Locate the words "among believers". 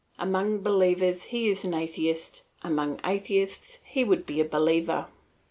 0.17-1.25